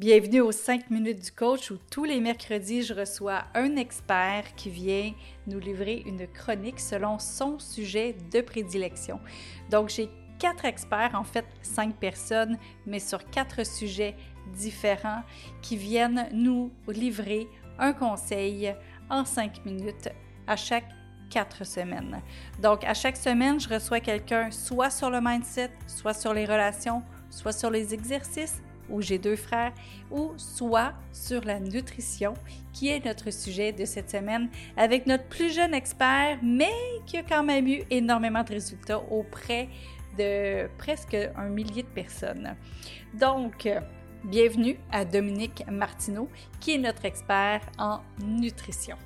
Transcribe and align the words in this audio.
Bienvenue 0.00 0.40
aux 0.40 0.50
5 0.50 0.88
minutes 0.88 1.22
du 1.22 1.30
coach 1.30 1.70
où 1.70 1.76
tous 1.90 2.04
les 2.04 2.20
mercredis, 2.20 2.84
je 2.84 2.94
reçois 2.94 3.44
un 3.54 3.76
expert 3.76 4.44
qui 4.56 4.70
vient 4.70 5.12
nous 5.46 5.58
livrer 5.58 6.02
une 6.06 6.26
chronique 6.26 6.80
selon 6.80 7.18
son 7.18 7.58
sujet 7.58 8.16
de 8.32 8.40
prédilection. 8.40 9.20
Donc, 9.70 9.90
j'ai 9.90 10.08
quatre 10.38 10.64
experts, 10.64 11.10
en 11.12 11.22
fait 11.22 11.44
cinq 11.60 11.96
personnes, 11.96 12.56
mais 12.86 12.98
sur 12.98 13.28
quatre 13.28 13.62
sujets 13.66 14.16
différents 14.54 15.22
qui 15.60 15.76
viennent 15.76 16.30
nous 16.32 16.72
livrer 16.88 17.46
un 17.78 17.92
conseil 17.92 18.74
en 19.10 19.26
cinq 19.26 19.66
minutes 19.66 20.08
à 20.46 20.56
chaque 20.56 20.88
quatre 21.28 21.66
semaines. 21.66 22.22
Donc, 22.62 22.84
à 22.84 22.94
chaque 22.94 23.18
semaine, 23.18 23.60
je 23.60 23.68
reçois 23.68 24.00
quelqu'un 24.00 24.50
soit 24.50 24.88
sur 24.88 25.10
le 25.10 25.20
mindset, 25.20 25.70
soit 25.86 26.14
sur 26.14 26.32
les 26.32 26.46
relations, 26.46 27.02
soit 27.28 27.52
sur 27.52 27.70
les 27.70 27.92
exercices, 27.92 28.62
où 28.90 29.00
j'ai 29.00 29.18
deux 29.18 29.36
frères, 29.36 29.72
ou 30.10 30.32
soit 30.36 30.92
sur 31.12 31.44
la 31.44 31.60
nutrition, 31.60 32.34
qui 32.72 32.88
est 32.88 33.04
notre 33.04 33.30
sujet 33.30 33.72
de 33.72 33.84
cette 33.84 34.10
semaine, 34.10 34.48
avec 34.76 35.06
notre 35.06 35.24
plus 35.24 35.54
jeune 35.54 35.74
expert, 35.74 36.38
mais 36.42 36.72
qui 37.06 37.16
a 37.16 37.22
quand 37.22 37.42
même 37.42 37.66
eu 37.66 37.82
énormément 37.90 38.42
de 38.42 38.50
résultats 38.50 39.00
auprès 39.10 39.68
de 40.18 40.68
presque 40.78 41.16
un 41.36 41.48
millier 41.48 41.82
de 41.82 41.88
personnes. 41.88 42.56
Donc, 43.14 43.68
bienvenue 44.24 44.78
à 44.90 45.04
Dominique 45.04 45.64
Martineau, 45.70 46.28
qui 46.58 46.74
est 46.74 46.78
notre 46.78 47.04
expert 47.04 47.62
en 47.78 48.00
nutrition. 48.22 48.96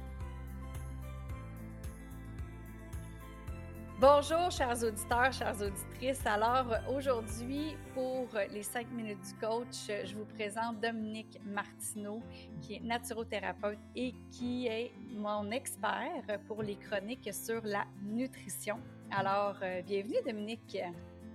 Bonjour, 4.00 4.50
chers 4.50 4.82
auditeurs, 4.82 5.32
chères 5.32 5.54
auditrices. 5.62 6.26
Alors, 6.26 6.66
aujourd'hui, 6.92 7.76
pour 7.94 8.26
les 8.50 8.64
5 8.64 8.90
minutes 8.90 9.20
du 9.20 9.34
coach, 9.34 9.86
je 9.86 10.16
vous 10.16 10.24
présente 10.24 10.80
Dominique 10.80 11.38
Martineau, 11.44 12.20
qui 12.60 12.74
est 12.74 12.80
naturothérapeute 12.80 13.78
et 13.94 14.12
qui 14.32 14.66
est 14.66 14.90
mon 15.12 15.48
expert 15.52 16.40
pour 16.48 16.64
les 16.64 16.74
chroniques 16.74 17.32
sur 17.32 17.60
la 17.62 17.84
nutrition. 18.02 18.80
Alors, 19.12 19.58
euh, 19.62 19.80
bienvenue, 19.82 20.16
Dominique. 20.26 20.76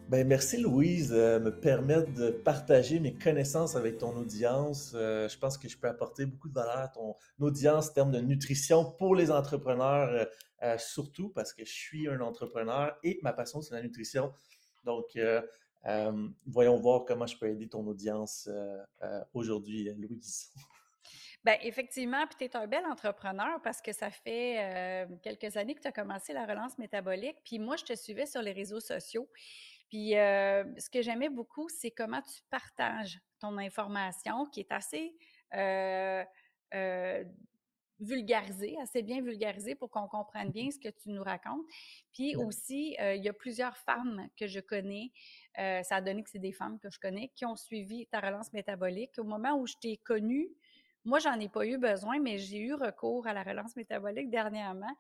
Ben, 0.10 0.28
merci 0.28 0.58
Louise 0.58 1.12
de 1.12 1.38
me 1.38 1.52
permettre 1.52 2.12
de 2.14 2.32
partager 2.32 3.00
mes 3.00 3.14
connaissances 3.14 3.76
avec 3.76 4.00
ton 4.00 4.18
audience. 4.18 4.94
Euh, 4.96 5.30
je 5.30 5.38
pense 5.38 5.56
que 5.56 5.70
je 5.70 5.78
peux 5.78 5.88
apporter 5.88 6.26
beaucoup 6.26 6.50
de 6.50 6.54
valeur 6.56 6.80
à 6.80 6.88
ton 6.88 7.16
audience 7.40 7.92
en 7.92 7.94
termes 7.94 8.12
de 8.12 8.20
nutrition 8.20 8.92
pour 8.98 9.14
les 9.14 9.30
entrepreneurs, 9.30 10.10
euh, 10.10 10.26
euh, 10.64 10.80
surtout 10.80 11.30
parce 11.30 11.54
que 11.54 11.64
je 11.64 11.72
suis 11.72 12.08
un 12.08 12.22
entrepreneur 12.22 12.98
et 13.04 13.20
ma 13.22 13.34
passion 13.34 13.62
c'est 13.62 13.76
la 13.76 13.84
nutrition. 13.84 14.34
Donc, 14.84 15.16
voyons 16.48 16.80
voir 16.80 17.06
comment 17.06 17.28
je 17.28 17.38
peux 17.38 17.48
aider 17.48 17.70
ton 17.70 17.86
audience 17.86 18.50
aujourd'hui, 19.36 19.92
Louise. 19.96 20.52
Bien, 21.46 21.56
effectivement, 21.62 22.26
tu 22.38 22.44
es 22.44 22.56
un 22.58 22.68
bel 22.68 22.86
entrepreneur 22.86 23.62
parce 23.64 23.82
que 23.82 23.94
ça 23.94 24.10
fait 24.10 25.08
quelques 25.22 25.56
années 25.56 25.76
que 25.76 25.82
tu 25.82 25.88
as 25.88 25.92
commencé 25.92 26.34
la 26.34 26.46
relance 26.48 26.78
métabolique. 26.80 27.38
Puis 27.46 27.60
moi, 27.60 27.76
je 27.76 27.86
te 27.86 27.96
suivais 27.96 28.26
sur 28.26 28.42
les 28.42 28.52
réseaux 28.52 28.82
sociaux. 28.82 29.30
Puis 29.90 30.16
euh, 30.16 30.64
ce 30.78 30.90
que 30.90 31.02
j'aimais 31.02 31.30
beaucoup, 31.30 31.68
c'est 31.70 31.92
comment 31.92 32.22
tu 32.22 32.42
partages 32.50 33.20
ton 33.40 33.58
information 33.58 34.46
qui 34.46 34.60
est 34.62 34.72
assez 34.72 35.16
euh, 35.56 36.24
euh, 36.76 37.24
vulgarisée, 38.00 38.78
assez 38.82 39.02
bien 39.02 39.22
vulgarisée 39.22 39.76
pour 39.76 39.90
qu'on 39.90 40.08
comprenne 40.08 40.52
bien 40.52 40.70
ce 40.70 40.80
que 40.80 40.90
tu 40.90 41.10
nous 41.10 41.24
racontes. 41.24 41.66
Puis 42.14 42.36
aussi, 42.36 42.96
il 43.00 43.22
y 43.24 43.28
a 43.28 43.34
plusieurs 43.34 43.76
femmes 43.78 44.30
que 44.38 44.48
je 44.48 44.62
connais, 44.62 45.12
ça 45.58 45.96
a 45.96 46.02
donné 46.02 46.24
que 46.24 46.30
c'est 46.30 46.40
des 46.40 46.54
femmes 46.54 46.80
que 46.80 46.90
je 46.90 46.98
connais, 46.98 47.30
qui 47.36 47.46
ont 47.46 47.58
suivi 47.58 48.08
ta 48.08 48.22
relance 48.22 48.54
métabolique. 48.54 49.18
Au 49.18 49.26
moment 49.26 49.60
où 49.60 49.68
je 49.68 49.74
t'ai 49.82 49.98
connue, 49.98 50.48
moi, 51.06 51.20
j'en 51.20 51.40
ai 51.40 51.48
pas 51.48 51.66
eu 51.66 51.78
besoin, 51.78 52.20
mais 52.20 52.38
j'ai 52.38 52.58
eu 52.58 52.74
recours 52.74 53.26
à 53.26 53.34
la 53.34 53.44
relance 53.44 53.76
métabolique 53.76 54.30
dernièrement. 54.30 54.94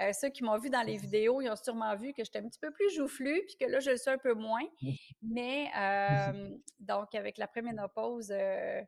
Euh, 0.00 0.12
ceux 0.12 0.28
qui 0.28 0.44
m'ont 0.44 0.58
vu 0.58 0.68
dans 0.68 0.82
les 0.82 0.96
vidéos, 0.98 1.40
ils 1.40 1.48
ont 1.48 1.56
sûrement 1.56 1.96
vu 1.96 2.12
que 2.12 2.24
j'étais 2.24 2.38
un 2.40 2.48
petit 2.48 2.58
peu 2.58 2.70
plus 2.70 2.94
joufflue, 2.94 3.42
puis 3.46 3.56
que 3.58 3.64
là, 3.64 3.80
je 3.80 3.90
le 3.90 3.96
suis 3.96 4.10
un 4.10 4.18
peu 4.18 4.34
moins. 4.34 4.66
Mais 5.22 5.70
euh, 5.78 6.56
donc, 6.78 7.14
avec 7.14 7.38
la 7.38 7.48
préménopause, 7.48 8.30
euh, 8.30 8.82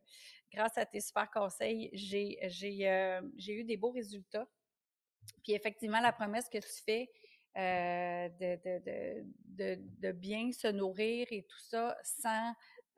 grâce 0.53 0.77
à 0.77 0.85
tes 0.85 1.01
super 1.01 1.31
conseils, 1.31 1.89
j'ai, 1.95 2.39
j'ai, 2.49 3.53
eu 3.53 3.65
des 3.65 3.77
beaux 3.77 3.91
résultats. 3.91 4.47
Puis 5.43 5.53
effectivement, 5.53 6.01
la 6.01 6.13
promesse 6.13 6.49
que 6.49 6.59
tu 6.59 6.83
fais 6.85 7.11
de, 7.57 8.57
de, 8.57 9.25
de, 9.47 9.79
de, 9.99 10.13
bien 10.13 10.53
se 10.53 10.69
nourrir 10.69 11.27
et 11.31 11.43
tout 11.43 11.59
ça 11.59 11.97
sans 12.05 12.53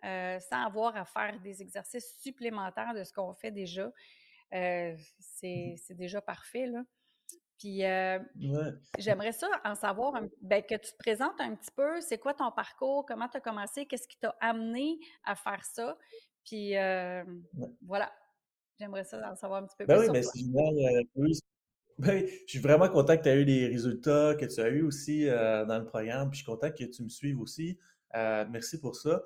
euh, 0.05 0.39
sans 0.41 0.65
avoir 0.65 0.97
à 0.97 1.05
faire 1.05 1.39
des 1.41 1.61
exercices 1.61 2.17
supplémentaires 2.21 2.95
de 2.95 3.05
ce 3.05 3.13
qu'on 3.13 3.35
fait 3.35 3.51
déjà. 3.51 3.93
Euh, 4.55 4.97
c'est 5.19 5.77
déjà 5.91 6.21
parfait, 6.21 6.67
là. 6.67 6.83
Puis 7.59 7.85
euh, 7.85 8.19
j'aimerais 8.99 9.33
ça 9.33 9.47
en 9.65 9.75
savoir, 9.75 10.15
ben, 10.41 10.63
que 10.63 10.77
tu 10.77 10.93
te 10.93 10.97
présentes 10.97 11.39
un 11.41 11.55
petit 11.55 11.71
peu, 11.77 12.01
c'est 12.01 12.17
quoi 12.17 12.33
ton 12.33 12.51
parcours, 12.51 13.05
comment 13.05 13.29
tu 13.29 13.37
as 13.37 13.41
commencé, 13.41 13.85
qu'est-ce 13.85 14.09
qui 14.09 14.17
t'a 14.17 14.35
amené 14.41 14.99
à 15.25 15.37
faire 15.37 15.63
ça? 15.63 15.99
Puis 16.47 16.73
voilà, 17.83 18.11
j'aimerais 18.79 19.05
ça 19.05 19.31
en 19.31 19.37
savoir 19.37 19.63
un 19.63 19.67
petit 19.67 19.77
peu 19.77 19.85
ben 19.85 19.99
plus. 19.99 20.07
Oui, 20.07 20.11
mais 20.11 20.23
c'est 20.23 20.39
génial, 20.39 21.05
ben, 21.99 22.27
je 22.27 22.51
suis 22.51 22.61
vraiment 22.61 22.89
content 22.89 23.19
que 23.19 23.25
tu 23.25 23.29
aies 23.29 23.43
eu 23.43 23.45
des 23.45 23.67
résultats, 23.67 24.35
que 24.37 24.47
tu 24.47 24.59
as 24.63 24.69
eu 24.71 24.81
aussi 24.81 25.27
dans 25.27 25.79
le 25.79 25.85
programme, 25.85 26.31
puis 26.31 26.39
je 26.39 26.45
suis 26.45 26.51
content 26.51 26.71
que 26.71 26.85
tu 26.85 27.03
me 27.03 27.11
suives 27.11 27.39
aussi. 27.39 27.79
merci 28.15 28.81
pour 28.81 28.97
ça. 28.97 29.23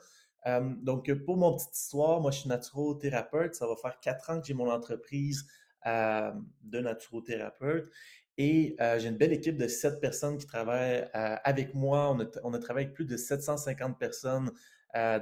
Euh, 0.46 0.60
donc, 0.82 1.12
pour 1.24 1.36
mon 1.36 1.54
petite 1.54 1.76
histoire, 1.76 2.20
moi, 2.20 2.30
je 2.30 2.40
suis 2.40 2.48
naturothérapeute. 2.48 3.54
Ça 3.54 3.66
va 3.66 3.76
faire 3.76 3.98
quatre 4.00 4.30
ans 4.30 4.40
que 4.40 4.46
j'ai 4.46 4.54
mon 4.54 4.70
entreprise 4.70 5.46
euh, 5.86 6.32
de 6.62 6.80
naturothérapeute. 6.80 7.90
Et 8.36 8.74
euh, 8.80 8.98
j'ai 8.98 9.08
une 9.08 9.16
belle 9.16 9.32
équipe 9.32 9.56
de 9.56 9.68
sept 9.68 10.00
personnes 10.00 10.38
qui 10.38 10.46
travaillent 10.46 11.08
avec 11.12 11.74
moi. 11.74 12.16
On 12.42 12.52
a, 12.54 12.58
travaillé 12.58 12.86
avec 12.86 12.94
plus 12.94 13.04
de 13.04 13.16
750 13.16 13.98
personnes 13.98 14.50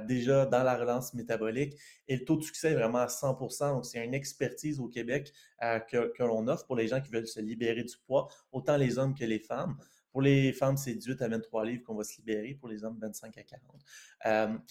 déjà 0.07 0.45
dans 0.45 0.61
la 0.61 0.77
relance 0.77 1.13
métabolique. 1.15 1.75
Et 2.07 2.17
le 2.17 2.25
taux 2.25 2.37
de 2.37 2.43
succès 2.43 2.71
est 2.71 2.75
vraiment 2.75 2.99
à 2.99 3.07
100% 3.07 3.69
Donc, 3.73 3.85
c'est 3.85 4.03
une 4.03 4.13
expertise 4.13 4.79
au 4.79 4.87
Québec 4.87 5.31
que, 5.61 6.11
que 6.13 6.23
l'on 6.23 6.47
offre 6.47 6.65
pour 6.65 6.75
les 6.75 6.87
gens 6.87 7.01
qui 7.01 7.11
veulent 7.11 7.27
se 7.27 7.39
libérer 7.39 7.83
du 7.83 7.95
poids, 8.05 8.27
autant 8.51 8.77
les 8.77 8.97
hommes 8.97 9.15
que 9.15 9.25
les 9.25 9.39
femmes. 9.39 9.77
Pour 10.11 10.21
les 10.21 10.53
femmes, 10.53 10.77
c'est 10.77 10.93
18 10.93 11.23
à 11.23 11.27
23 11.27 11.65
livres 11.65 11.83
qu'on 11.83 11.95
va 11.95 12.03
se 12.03 12.17
libérer. 12.17 12.53
Pour 12.53 12.69
les 12.69 12.83
hommes, 12.83 12.99
25 12.99 13.35
à 13.37 13.43
40. 13.43 14.61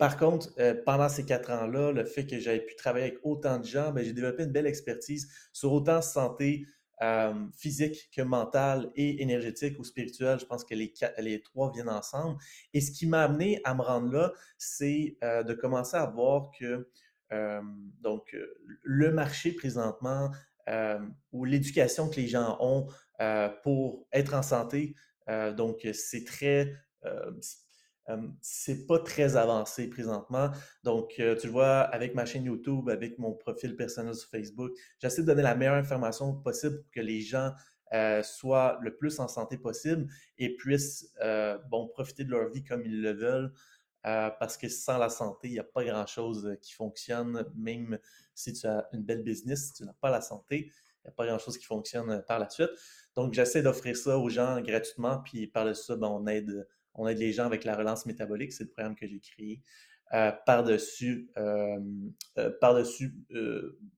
Par 0.00 0.16
contre, 0.16 0.48
euh, 0.58 0.74
pendant 0.86 1.10
ces 1.10 1.26
quatre 1.26 1.50
ans-là, 1.50 1.92
le 1.92 2.06
fait 2.06 2.26
que 2.26 2.40
j'avais 2.40 2.64
pu 2.64 2.74
travailler 2.74 3.04
avec 3.04 3.18
autant 3.22 3.58
de 3.58 3.66
gens, 3.66 3.92
ben, 3.92 4.02
j'ai 4.02 4.14
développé 4.14 4.44
une 4.44 4.50
belle 4.50 4.66
expertise 4.66 5.30
sur 5.52 5.74
autant 5.74 6.00
santé 6.00 6.64
euh, 7.02 7.34
physique 7.54 8.08
que 8.16 8.22
mentale 8.22 8.90
et 8.96 9.20
énergétique 9.20 9.78
ou 9.78 9.84
spirituelle. 9.84 10.40
Je 10.40 10.46
pense 10.46 10.64
que 10.64 10.74
les, 10.74 11.42
trois 11.42 11.70
viennent 11.70 11.90
ensemble. 11.90 12.38
Et 12.72 12.80
ce 12.80 12.92
qui 12.92 13.06
m'a 13.06 13.24
amené 13.24 13.60
à 13.64 13.74
me 13.74 13.82
rendre 13.82 14.10
là, 14.10 14.32
c'est 14.56 15.18
euh, 15.22 15.42
de 15.42 15.52
commencer 15.52 15.98
à 15.98 16.06
voir 16.06 16.50
que 16.58 16.88
donc 18.00 18.34
le 18.82 19.12
marché 19.12 19.52
présentement 19.52 20.32
ou 21.30 21.44
l'éducation 21.44 22.08
que 22.08 22.16
les 22.16 22.26
gens 22.26 22.56
ont 22.58 22.88
pour 23.62 24.08
être 24.12 24.34
en 24.34 24.42
santé, 24.42 24.96
donc 25.56 25.86
c'est 25.92 26.24
très 26.24 26.74
c'est 28.40 28.86
pas 28.86 28.98
très 28.98 29.36
avancé 29.36 29.88
présentement. 29.88 30.50
Donc, 30.84 31.20
tu 31.40 31.48
vois, 31.48 31.80
avec 31.80 32.14
ma 32.14 32.24
chaîne 32.24 32.44
YouTube, 32.44 32.88
avec 32.88 33.18
mon 33.18 33.32
profil 33.32 33.76
personnel 33.76 34.14
sur 34.14 34.28
Facebook, 34.28 34.72
j'essaie 34.98 35.22
de 35.22 35.26
donner 35.26 35.42
la 35.42 35.54
meilleure 35.54 35.74
information 35.74 36.34
possible 36.34 36.82
pour 36.82 36.90
que 36.90 37.00
les 37.00 37.20
gens 37.20 37.52
soient 38.22 38.78
le 38.82 38.96
plus 38.96 39.18
en 39.18 39.28
santé 39.28 39.58
possible 39.58 40.06
et 40.38 40.56
puissent 40.56 41.14
bon, 41.70 41.88
profiter 41.88 42.24
de 42.24 42.30
leur 42.30 42.48
vie 42.50 42.64
comme 42.64 42.84
ils 42.84 43.02
le 43.02 43.12
veulent. 43.12 43.52
parce 44.02 44.56
que 44.56 44.68
sans 44.68 44.98
la 44.98 45.08
santé, 45.08 45.48
il 45.48 45.52
n'y 45.52 45.58
a 45.58 45.64
pas 45.64 45.84
grand-chose 45.84 46.56
qui 46.60 46.72
fonctionne. 46.72 47.44
Même 47.56 47.98
si 48.34 48.52
tu 48.52 48.66
as 48.66 48.88
une 48.92 49.02
belle 49.02 49.22
business, 49.22 49.66
si 49.68 49.72
tu 49.74 49.84
n'as 49.84 49.94
pas 49.94 50.10
la 50.10 50.20
santé, 50.20 50.70
il 51.02 51.06
n'y 51.06 51.08
a 51.08 51.12
pas 51.12 51.26
grand-chose 51.26 51.58
qui 51.58 51.66
fonctionne 51.66 52.22
par 52.26 52.38
la 52.38 52.48
suite. 52.48 52.70
Donc, 53.14 53.34
j'essaie 53.34 53.62
d'offrir 53.62 53.96
ça 53.96 54.18
aux 54.18 54.28
gens 54.28 54.60
gratuitement, 54.60 55.20
puis 55.24 55.46
par-dessus 55.46 55.84
ça, 55.84 55.96
ben, 55.96 56.08
on 56.08 56.26
aide 56.26 56.66
on 56.94 57.06
aide 57.06 57.18
les 57.18 57.32
gens 57.32 57.46
avec 57.46 57.64
la 57.64 57.76
relance 57.76 58.06
métabolique, 58.06 58.52
c'est 58.52 58.64
le 58.64 58.70
programme 58.70 58.94
que 58.94 59.06
j'ai 59.06 59.20
créé. 59.20 59.62
Euh, 60.12 60.32
par-dessus 60.44 61.30
euh, 61.36 61.78
euh, 62.36 62.50
par-dessus 62.60 63.14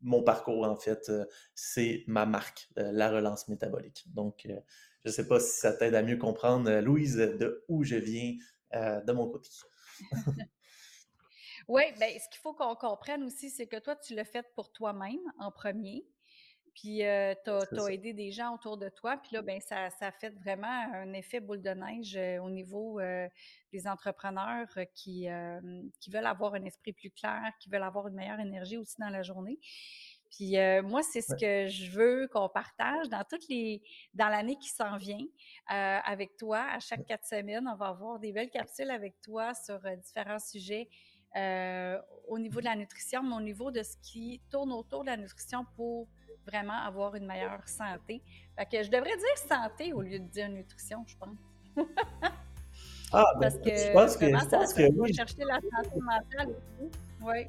mon 0.02 0.22
parcours, 0.22 0.64
en 0.64 0.76
fait, 0.76 1.10
c'est 1.54 2.04
ma 2.06 2.26
marque, 2.26 2.68
la 2.76 3.10
relance 3.10 3.48
métabolique. 3.48 4.04
Donc, 4.12 4.42
je 4.46 5.08
ne 5.08 5.10
sais 5.10 5.26
pas 5.26 5.40
si 5.40 5.58
ça 5.58 5.72
t'aide 5.72 5.94
à 5.94 6.02
mieux 6.02 6.18
comprendre, 6.18 6.70
Louise, 6.80 7.16
de 7.16 7.64
où 7.68 7.82
je 7.82 7.96
viens 7.96 8.36
de 8.74 9.12
mon 9.12 9.30
côté. 9.30 9.48
oui, 11.68 11.82
bien, 11.98 12.08
ce 12.08 12.28
qu'il 12.28 12.40
faut 12.42 12.52
qu'on 12.52 12.74
comprenne 12.74 13.22
aussi, 13.22 13.48
c'est 13.48 13.66
que 13.66 13.78
toi, 13.78 13.96
tu 13.96 14.14
l'as 14.14 14.26
fait 14.26 14.44
pour 14.54 14.70
toi-même 14.70 15.20
en 15.38 15.50
premier. 15.50 16.04
Puis 16.74 17.04
euh, 17.04 17.34
tu 17.44 17.50
as, 17.50 17.92
aidé 17.92 18.12
des 18.12 18.30
gens 18.30 18.54
autour 18.54 18.78
de 18.78 18.88
toi. 18.88 19.16
Puis 19.18 19.34
là, 19.34 19.42
ben, 19.42 19.60
ça, 19.60 19.90
ça 19.90 20.06
a 20.06 20.12
fait 20.12 20.30
vraiment 20.30 20.66
un 20.66 21.12
effet 21.12 21.40
boule 21.40 21.60
de 21.60 21.70
neige 21.70 22.16
euh, 22.16 22.38
au 22.38 22.50
niveau 22.50 22.98
euh, 22.98 23.28
des 23.72 23.86
entrepreneurs 23.86 24.68
qui, 24.94 25.28
qui 26.00 26.10
veulent 26.10 26.26
avoir 26.26 26.54
un 26.54 26.64
esprit 26.64 26.92
plus 26.92 27.10
clair, 27.10 27.52
qui 27.60 27.70
veulent 27.70 27.82
avoir 27.82 28.08
une 28.08 28.14
meilleure 28.14 28.40
énergie 28.40 28.76
aussi 28.76 28.96
dans 28.98 29.08
la 29.08 29.22
journée. 29.22 29.58
Puis 30.30 30.56
moi, 30.82 31.02
c'est 31.02 31.22
ce 31.22 31.34
que 31.34 31.68
je 31.68 31.90
veux 31.90 32.28
qu'on 32.28 32.50
partage 32.50 33.08
dans 33.08 33.24
toutes 33.24 33.48
les 33.48 33.82
dans 34.12 34.28
l'année 34.28 34.56
qui 34.56 34.68
s'en 34.68 34.98
vient 34.98 35.24
avec 35.66 36.36
toi. 36.36 36.66
À 36.70 36.80
chaque 36.80 37.06
quatre 37.06 37.26
semaines, 37.26 37.66
on 37.66 37.76
va 37.76 37.86
avoir 37.86 38.18
des 38.18 38.32
belles 38.32 38.50
capsules 38.50 38.90
avec 38.90 39.18
toi 39.22 39.54
sur 39.54 39.80
différents 39.96 40.38
sujets 40.38 40.90
au 42.28 42.38
niveau 42.38 42.60
de 42.60 42.66
la 42.66 42.76
nutrition, 42.76 43.22
mais 43.22 43.36
au 43.36 43.40
niveau 43.40 43.70
de 43.70 43.82
ce 43.82 43.96
qui 44.02 44.42
tourne 44.50 44.72
autour 44.72 45.02
de 45.02 45.06
la 45.06 45.16
nutrition 45.16 45.64
pour 45.76 46.08
vraiment 46.46 46.84
avoir 46.84 47.14
une 47.14 47.26
meilleure 47.26 47.66
santé. 47.66 48.22
Fait 48.56 48.66
que 48.66 48.82
je 48.82 48.90
devrais 48.90 49.16
dire 49.16 49.38
santé 49.48 49.92
au 49.92 50.02
lieu 50.02 50.18
de 50.18 50.26
dire 50.26 50.48
nutrition, 50.48 51.04
je 51.06 51.16
pense. 51.16 51.86
ah, 53.12 53.24
ben, 53.34 53.40
Parce 53.40 53.58
que 53.58 53.70
je 53.70 53.92
pense 53.92 54.16
que, 54.16 54.26
je 54.26 54.48
pense 54.48 54.74
que 54.74 54.92
oui. 54.92 55.14
chercher 55.14 55.44
la 55.44 55.60
santé 55.60 56.00
mentale. 56.00 56.54
Oui. 57.22 57.46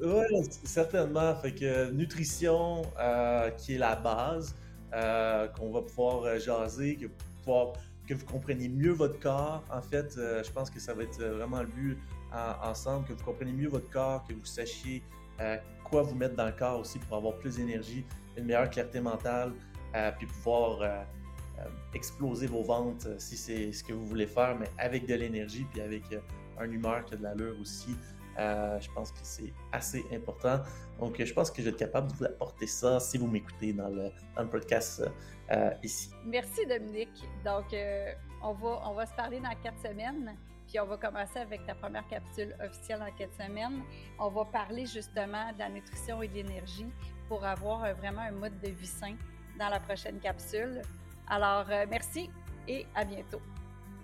Oui, 0.00 0.44
certainement. 0.64 1.34
Fait 1.36 1.52
que 1.52 1.90
nutrition, 1.90 2.82
euh, 3.00 3.50
qui 3.50 3.76
est 3.76 3.78
la 3.78 3.96
base, 3.96 4.54
euh, 4.92 5.48
qu'on 5.48 5.70
va 5.70 5.82
pouvoir 5.82 6.24
euh, 6.24 6.38
jaser, 6.38 6.96
que, 6.96 7.06
pouvoir, 7.42 7.72
que 8.06 8.14
vous 8.14 8.26
compreniez 8.26 8.68
mieux 8.68 8.92
votre 8.92 9.18
corps. 9.18 9.64
En 9.70 9.80
fait, 9.80 10.14
je 10.16 10.50
pense 10.50 10.70
que 10.70 10.78
ça 10.80 10.92
va 10.92 11.04
être 11.04 11.22
vraiment 11.22 11.62
le 11.62 11.68
but 11.68 11.98
ensemble, 12.62 13.06
que 13.06 13.14
vous 13.14 13.24
compreniez 13.24 13.52
mieux 13.52 13.68
votre 13.68 13.90
corps, 13.90 14.24
que 14.28 14.34
vous 14.34 14.44
sachiez 14.44 15.02
quoi 15.84 16.02
vous 16.02 16.14
mettre 16.14 16.34
dans 16.34 16.46
le 16.46 16.52
corps 16.52 16.80
aussi 16.80 16.98
pour 16.98 17.16
avoir 17.16 17.36
plus 17.38 17.56
d'énergie, 17.56 18.04
une 18.36 18.44
meilleure 18.44 18.68
clarté 18.70 19.00
mentale, 19.00 19.52
euh, 19.94 20.10
puis 20.18 20.26
pouvoir 20.26 20.82
euh, 20.82 21.02
euh, 21.58 21.64
exploser 21.94 22.46
vos 22.46 22.62
ventes 22.62 23.06
si 23.18 23.36
c'est 23.36 23.72
ce 23.72 23.82
que 23.82 23.92
vous 23.92 24.06
voulez 24.06 24.26
faire, 24.26 24.56
mais 24.58 24.68
avec 24.78 25.06
de 25.06 25.14
l'énergie, 25.14 25.66
puis 25.72 25.80
avec 25.80 26.02
un 26.58 26.70
humeur 26.70 27.04
qui 27.04 27.14
a 27.14 27.16
de 27.16 27.22
l'allure 27.22 27.56
aussi. 27.60 27.96
je 28.36 28.88
pense 28.94 29.12
que 29.12 29.18
c'est 29.22 29.52
assez 29.72 30.04
important. 30.12 30.60
Donc, 30.98 31.22
je 31.22 31.32
pense 31.32 31.50
que 31.50 31.62
je 31.62 31.66
vais 31.66 31.70
être 31.70 31.78
capable 31.78 32.10
de 32.10 32.16
vous 32.16 32.24
apporter 32.24 32.66
ça 32.66 33.00
si 33.00 33.16
vous 33.18 33.26
m'écoutez 33.26 33.72
dans 33.72 33.88
le, 33.88 34.10
dans 34.34 34.42
le 34.42 34.48
podcast 34.48 35.02
ici. 35.82 36.10
Merci, 36.24 36.66
Dominique. 36.66 37.26
Donc, 37.44 37.74
on, 38.42 38.52
va, 38.52 38.82
on 38.86 38.94
va 38.94 39.06
se 39.06 39.14
parler 39.14 39.40
dans 39.40 39.54
quatre 39.62 39.80
semaines. 39.80 40.36
Puis 40.68 40.80
on 40.80 40.86
va 40.86 40.96
commencer 40.96 41.38
avec 41.38 41.64
ta 41.66 41.74
première 41.74 42.06
capsule 42.08 42.54
officielle 42.64 43.02
en 43.02 43.16
quatre 43.16 43.34
semaines. 43.34 43.82
On 44.18 44.28
va 44.28 44.44
parler 44.44 44.84
justement 44.86 45.52
de 45.52 45.58
la 45.58 45.68
nutrition 45.68 46.22
et 46.22 46.28
de 46.28 46.34
l'énergie 46.34 46.86
pour 47.28 47.44
avoir 47.44 47.94
vraiment 47.94 48.22
un 48.22 48.32
mode 48.32 48.58
de 48.60 48.70
vie 48.70 48.86
sain 48.86 49.14
dans 49.58 49.68
la 49.68 49.80
prochaine 49.80 50.18
capsule. 50.18 50.82
Alors, 51.28 51.66
euh, 51.70 51.86
merci 51.88 52.30
et 52.68 52.86
à 52.94 53.04
bientôt. 53.04 53.40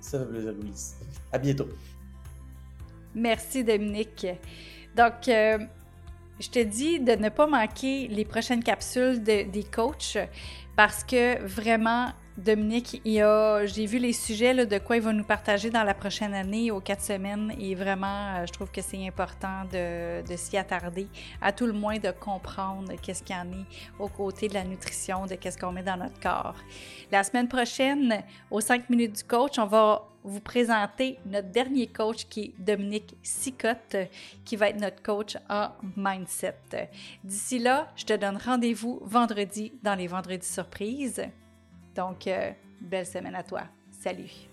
Ça 0.01 0.19
fait 0.19 0.27
plaisir, 0.27 0.53
Louise. 0.53 0.97
À 1.33 1.39
bientôt. 1.39 1.69
Merci, 3.15 3.63
Dominique. 3.63 4.27
Donc, 4.97 5.29
euh, 5.29 5.59
je 6.41 6.49
te 6.49 6.59
dis 6.59 6.99
de 6.99 7.13
ne 7.13 7.29
pas 7.29 7.47
manquer 7.47 8.09
les 8.09 8.25
prochaines 8.25 8.63
capsules 8.63 9.23
des 9.23 9.65
coachs 9.73 10.17
parce 10.85 11.05
que 11.05 11.41
vraiment, 11.47 12.09
Dominique, 12.37 13.01
j'ai 13.05 13.87
vu 13.87 13.99
les 13.99 14.13
sujets 14.13 14.67
de 14.67 14.79
quoi 14.79 14.97
il 14.97 15.03
va 15.03 15.13
nous 15.13 15.23
partager 15.23 15.71
dans 15.71 15.85
la 15.85 15.95
prochaine 15.95 16.35
année 16.35 16.73
aux 16.73 16.81
quatre 16.81 17.03
semaines 17.03 17.55
et 17.57 17.77
vraiment, 17.77 18.35
euh, 18.35 18.47
je 18.47 18.53
trouve 18.53 18.69
que 18.69 18.83
c'est 18.83 19.07
important 19.07 19.63
de, 19.71 20.25
s'y 20.35 20.57
attarder, 20.57 21.07
à 21.41 21.53
tout 21.53 21.67
le 21.67 21.73
moins 21.73 21.99
de 21.99 22.11
comprendre 22.11 22.95
qu'est-ce 23.01 23.23
qu'il 23.23 23.37
y 23.37 23.39
en 23.39 23.53
est 23.53 23.67
aux 24.01 24.09
côtés 24.09 24.49
de 24.49 24.55
la 24.55 24.65
nutrition, 24.65 25.25
de 25.27 25.37
qu'est-ce 25.37 25.57
qu'on 25.57 25.71
met 25.71 25.85
dans 25.85 25.97
notre 25.97 26.19
corps. 26.19 26.57
La 27.13 27.23
semaine 27.23 27.47
prochaine, 27.47 28.21
aux 28.51 28.61
5 28.61 28.91
minutes 28.91 29.19
du 29.19 29.23
coach, 29.23 29.61
on 29.61 29.67
va 29.67 30.09
vous 30.25 30.41
présenter 30.41 31.19
notre 31.27 31.49
dernier 31.49 31.87
coach 31.87 32.27
qui 32.29 32.41
est 32.41 32.53
Dominique 32.59 33.17
Sicotte, 33.23 33.97
qui 34.45 34.57
va 34.57 34.69
être 34.69 34.81
notre 34.81 35.03
coach 35.03 35.37
en 35.49 35.69
mindset. 35.97 36.55
D'ici 37.25 37.59
là, 37.59 37.89
je 37.97 38.05
te 38.05 38.13
donne 38.13 38.37
rendez-vous 38.37 39.01
vendredi 39.05 39.73
dans 39.83 39.95
les 39.95 40.07
vendredis 40.07 40.47
surprises. 40.47 40.72
Donc, 41.95 42.27
euh, 42.27 42.53
belle 42.81 43.07
semaine 43.07 43.35
à 43.35 43.43
toi. 43.43 43.63
Salut! 43.91 44.52